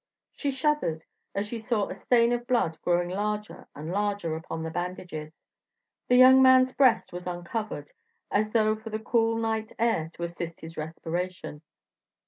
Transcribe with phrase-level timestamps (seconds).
[0.31, 1.03] She shuddered
[1.35, 5.39] as she saw a stain of blood growing larger and larger upon the bandages.
[6.07, 7.91] The young man's breast was uncovered,
[8.31, 11.61] as though for the cool night air to assist his respiration.